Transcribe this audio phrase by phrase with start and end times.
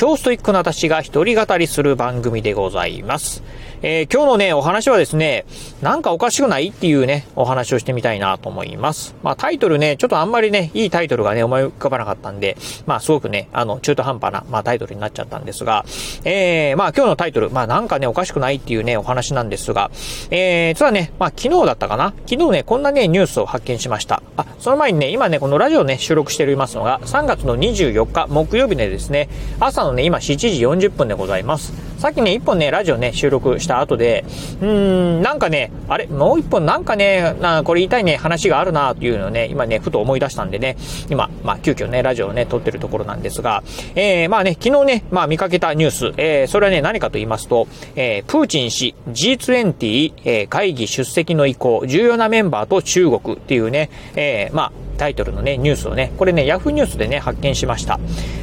[0.00, 3.42] 超ストイックな私が一人語りする番組でございます。
[3.82, 5.44] えー今日のね、お話はですね、
[5.82, 9.14] なんかおかしくないっていうね、お話をしてみたいなと思います。
[9.22, 12.56] まあタイトルね、ちょっとあんまりね、いいタイトルがね、思い浮かばなかったんで、
[12.86, 15.84] まあすごくね、あの、中途半端な、まあタイトルになっちゃったんですが、
[16.24, 19.90] えー、まあ今日のタイトル、まあなんかね、おかしくないっていうね、お話なんですが、
[20.30, 22.14] えー、実はね、まあ昨日だったかな？
[22.26, 24.22] 昨日ね、こんなね、ニュースを発見しました。
[24.36, 30.48] あ、その前にね、今ね、このラジオね、収録しておりますのが、3月の24日木曜日でですね、朝のね、今7時
[30.88, 31.72] 40分でございます。
[32.00, 34.24] さっきね、一本ね、ラジオね、収録した後で、
[34.62, 40.76] うーん、なんかね、あれ、もう一本なんかね、なこれ言いたいね、話があるなというのをね、今ね、ふと思い出したんでね、
[41.10, 43.62] 今、まあ、急遽ね、ラジオをね、撮ってるところなんですが、
[43.94, 57.98] えー、まあね、昨日ね、まあ見かけたニュース、えー、それはね、何かと言いますと、えー、プーチン氏 G20、えー、会議出席の意向、重要なメンバーと中国っていうね、えー、まあ、タイトルのね、ニュースをね、これね、ヤフーニュースでね、発見しました。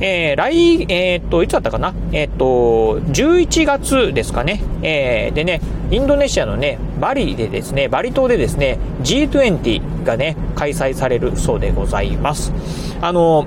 [0.00, 1.94] えー、来、えーっと、いつだったかな？
[2.12, 4.60] えーっと、11月ですかね。
[4.82, 5.60] えー、でね、
[5.92, 12.52] インドネシアのね、バリでですね、バリ島でですね、G20 がね、開催されるそうでございます。
[13.00, 13.46] あの、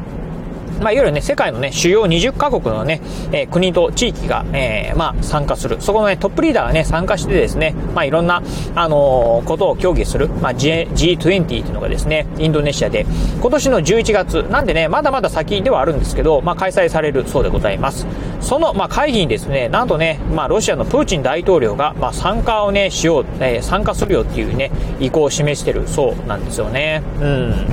[0.84, 5.78] まあ、いわゆるね、世界のね、主要20カ国のね、えー国と地域が、えーまあ、参加する。
[5.80, 8.42] そこのね、トップリーダーがね、参加してですね、まあ、いろんな、
[8.76, 13.06] あのーことを協議する、まあ、G20 っていうのがですね、インドネシアで、
[13.42, 18.06] 今年の11月、なんでね、まだまだ先ではあるんですけど、まあ、開催されるそうでございます。
[18.42, 27.02] その、まあ、会議にですね、なんとね、まあ、ロシアのプーチン大統領が、まあ、参加をね、しよう、えー参加するよっていうね、意向を示してるそうなんですよね。
[27.22, 27.68] うん。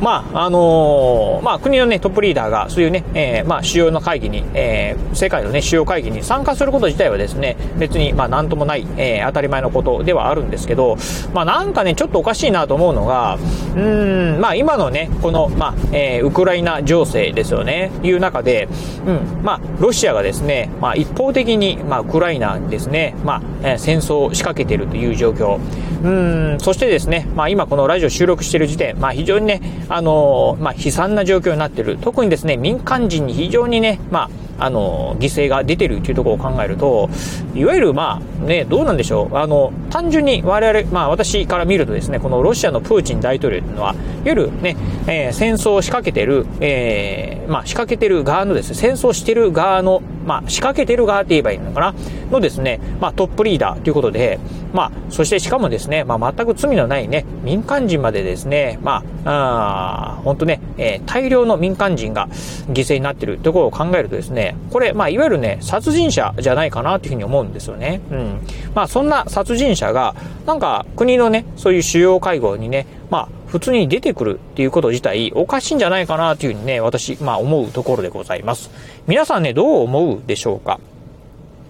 [0.00, 10.96] まあ、あのーまあ、国のね、トップリーダーが、そういうね、えーまあ、主要の会議に、えー世界のね、主要会議に参加すること自体はですね、別に、まあ、なんともない、えー当たり前のことではあるんですけど、
[11.34, 13.38] まあ、なんかね、ちょっとおかしいなと思うのが、
[13.76, 18.68] うん、まあ、今のね、この、まあ、えーウクライナ情勢ですよね、いう中で、
[19.06, 25.58] うん、まあ、ロシアがですね、まあ、一方的に、まあ、ウクライナにですね、まあ、えー戦争を仕掛けているという状況。
[26.02, 26.08] う
[26.54, 29.60] ん、そしてですね、まあ、今このラジオ収録している時点、まあ、非常にね、
[29.92, 31.98] あのまあ、悲惨な状況になっている。
[32.00, 37.10] 特にですね、民間人に非常にね、まあ、あの、犠牲が出てるというところを考えると、
[37.54, 39.36] いわゆるまあね、どうなんでしょう。
[39.36, 44.76] あの、単純に我々、まあ私から見るとですね、このロシアのプーチン大統領というのは、いわゆるね、
[45.08, 51.94] えー戦争を仕掛けてる、えーまあ仕掛けてる側のですね、戦争してる側の、まあ仕掛けてる側って言えばいいのかな、
[52.30, 54.38] のですね、まあトップリーダーということで、
[54.72, 62.28] まあ、そしてしかもですね、まあ全く罪のないね、民間人までですね、まあ、あー本当ね、えー大量の民間人が
[62.68, 68.00] 犠牲になっているところを考えるとですね、これ、まあ、いわゆるね、殺人者じゃないかなというふうに思うんですよね。
[68.10, 68.40] うん。
[68.74, 70.14] まあ、そんな殺人者が、
[70.46, 78.70] なんか、国のね、そういう主要会合にね、まあ、普通に出てくるっていうこと自体、おかしいんじゃないかなというふうにね、私、まあ、思うところでございます。
[79.06, 80.78] 皆さんね、どう思うでしょうか？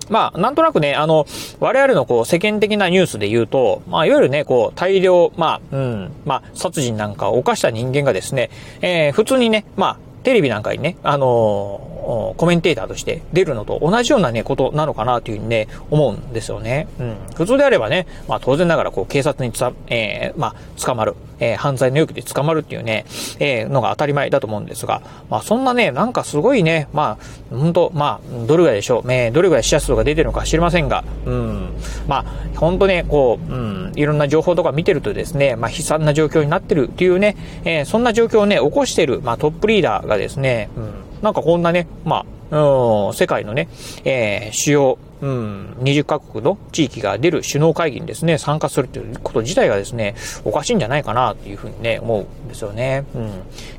[0.09, 1.25] まあ、なんとなくね、あの、
[1.61, 8.51] 我々のこう、世間的なニュースで言うと、まあ、いわゆるね、こう、大量、まあ、うん、まあ、殺人なんかを犯した人間がですね、
[8.83, 16.89] えー普通にね、まあ、テレビなんかにね、あのーコメンテーターとして出るのと同じようなね、ことなのかなというふうにね、思うんですよね。
[16.99, 17.17] うん。
[17.37, 23.05] 普通であればね、まあ当然ながらこう警察につ、えーまあ捕まる、えー犯罪の容疑で捕まるっていうね、
[23.39, 31.69] えーのが当たり前だと思うんですが、まあそんなね、なんかすごいね、まあ、本当まあ、どれぐらいでしょう、えーどれぐらい死者数が出てるのか知りませんが、うん。
[32.07, 32.25] まあ、
[32.59, 40.93] 本当ね、こう、うん、いろんな情報とか見てるとですね、まあ悲惨な状況になってるっていうね、えーそんな状況をね、起こしてる、まあトップリーダーがですね、うん、
[41.23, 43.69] なんかこんなね、まあ、うん、世界のね、
[44.05, 50.15] えー主要、うん、20カ国の地域が出る首脳会議にですね、参加するということ自体がですね、
[50.45, 53.05] おかしいんじゃないかなっていうふうにね、思うんですよね。
[53.15, 53.31] うん。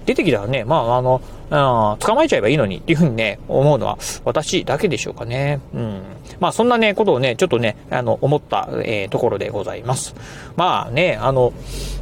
[0.06, 5.60] 出てきたらね、まあ、あの、あー捕まえちゃえばいいのにっていうふうにね、思うのは私だけでしょうかね。
[5.74, 6.01] うん。
[6.39, 10.15] まあ、そんなね、ことをね、ちょっとね、あの、思った、えーところでございます。
[10.56, 11.51] まあね、あの、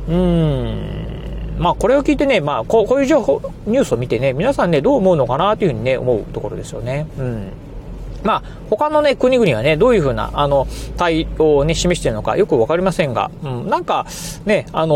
[0.07, 7.07] うーん、まあこれを聞いてね、まあこうこういう情報、ニュースを見てね、皆さんね、どう思うのかなというふうにね、思うところですよね。
[7.17, 7.51] うん。
[8.23, 10.67] まあ、他のね、国々はね、どういうふうな、あの、
[10.97, 14.05] 対応をね、示しているのかよくわかりませんが、うん、なんか、
[14.45, 14.95] ね、あの、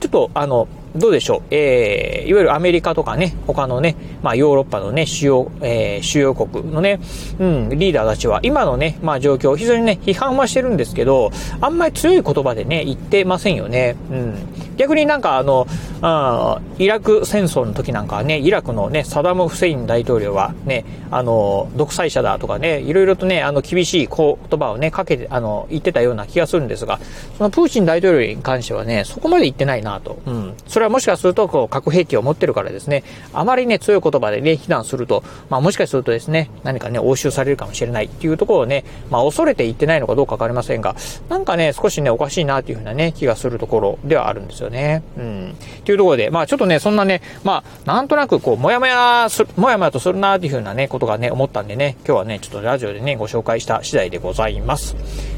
[0.00, 1.42] ちょっと、あの、どうでしょう。
[1.50, 7.00] えー、いわゆるアメリカとかね、他のね、まあヨーロッパのね、主要、えー、主要国のね、
[7.38, 11.30] うん、リーダーたちは今のね、まあ状況、非常にね、批判はしてるんですけど、
[11.62, 13.96] あんまり強い言葉でね、言ってませんよね。
[14.10, 14.34] うん。
[14.76, 15.66] 逆になんかあの、
[16.00, 26.98] あイラク戦争の時なんかはね、イラクのね、サダム・フセイン大統領はね、あの、独裁者だとかね、いろいろとね、あの、厳しい言葉をね、かけて、あの、言ってたような気がするんですが、
[27.38, 30.18] そのプーチン大統領に関してはね、そこまで言ってないなと。
[30.26, 30.54] うん。
[30.66, 40.96] それはもしかすると、こう、核兵器を持ってるからですね、あまりね、強い言葉でね、非難すると、まあもしかするとですね、何かね、押収されるかもしれないっていうところをね、まあ恐れて言ってないのかどうかわかりませんが、
[41.28, 45.02] なんかね、少しね、おかしいなっていうふうなね、気がするところではあるんですよね。
[45.16, 45.50] うん。
[45.50, 54.96] っていうところで、まあちょっとね、そんなね、まあ、なんとなくこう、もやもやす、もやもやとするなっていうふうなね、ことがね、思ったんでね、今日はね、ちょっとラジオでね、ご紹介した次第でございます。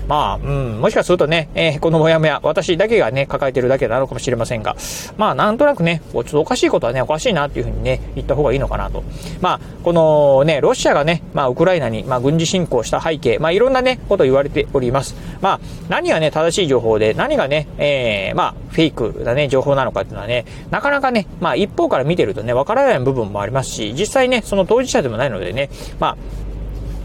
[0.09, 4.77] まあ、うん、もしかするとね、えー、このもやもや、私だけがね、抱えてるだけなのかもしれませんが、
[5.17, 9.03] まあ、なんとなくね、ちょっとおかしいことはね、おかしいなっていうふうにね、言った方がいいのかなと。
[9.41, 15.15] まあ、このね、ロシアがね、まあ、ウクライナに、まあ、軍事侵攻した背景、まあ、いろんなね、こと言われております。
[15.41, 26.17] まあ、何がね、正しい情報で、何がね、えー、まあ、フェイクなね、情報なのかっていうのはね、なかなかね、まあ、一方から見てるとね、わからない部分もありますし、実際ね、その当事者でもないのでね、まあ、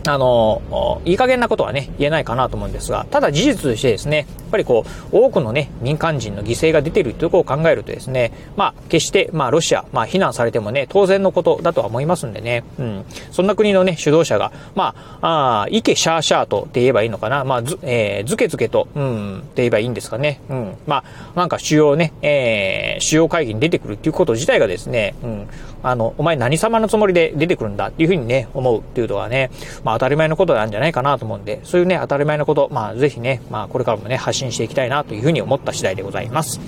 [0.10, 13.06] あの、いい加減なことはね、言えないかなと思うんですが、ただ事実としてですね、やっぱりこう、多くのね、民間人の犠牲が出ているということを考えるとですね、まあ、決して、まあ、ロシア、まあ、非難されてもね、当然のことだとは思いますんでね、うん。
[13.32, 20.76] そんな国のね、主導者が、まあ、あいけシャーシャーとって言えばいいのかな、まあ、ず、えー、ずけずけと、うん、って言えばいいんですかね、うん。
[20.88, 21.04] まあ、
[21.36, 25.48] なんか主要ね、えー、主要会議に出てくるっていうこと自体がですね、うん、
[25.84, 29.52] あの、お前何様のつもりで出てくるんだっていうふうにね、思うっていうのはね、
[29.84, 36.62] まあ、当たり前のことなんじゃないかなと思うんで、そういうね、当たり前のこと、まあ、ぜひね、まあ、これからもね、発信していきたいなというふうに思った次第でございます。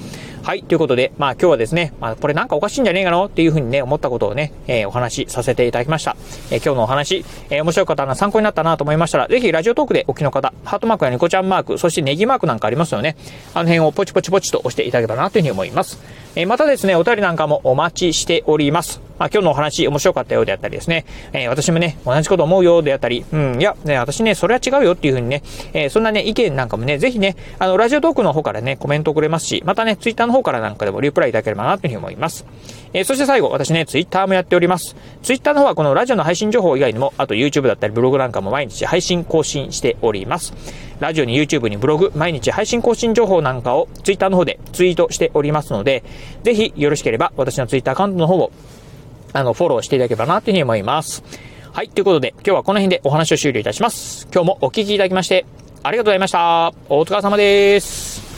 [0.44, 0.64] はい。
[0.64, 6.16] ということで、まあ今日はですね、まあこれなんかおかしいんじゃねえかのっていうふうにね、思ったことをね、えー、お話しさせていただきました。
[6.50, 13.16] えー、今日のお話、えー、面白かったな、参考になったなと思いましたら、ぜひラジオトークでお聞きの方、ハートマークやニコちゃんマーク、そしてネギマークなんかありますよね。
[13.54, 16.00] あの辺をポチポチポチと押していただければなというふうに思います。
[16.36, 19.11] え、またですね、お便りなんかもお待ちしております。
[19.22, 32.48] まあ、今日のお話面白かったようであったりですね、えー、私もね、同じこと思うようであったり、うん、いや、ね、私ね、それは違うよっていうふうにね、えー、そんなね、意見なんかもね、ぜひね、あの、ラジオトークの方からね、コメントくれますし、またね、ツイッターの方からなんかでもリプライいただければなというふうに思います。
[32.94, 34.96] えー、そして最後、私ね、ツイッターもやっております。
[35.22, 40.52] ツイッターの方はこのラジオの配信情報以外にも、あと YouTube だったりブログなんかも毎日配信更新しております。
[41.00, 46.04] ラジオに YouTube にブログ、毎日配信更新情報なんかをツイッターの方でツイートしておりますので、
[46.42, 48.52] ぜひよろしければ私のツイッターアカウントの方を
[49.34, 51.24] あの、フォローしていただければなというふうに思います。
[51.74, 51.90] はい。
[51.90, 54.28] ということで、今日はこの辺でお話を終了いたします。
[54.34, 55.46] 今日もお聞きいただきまして、
[55.84, 56.74] ありがとうございました。
[56.90, 58.31] お疲れ様です。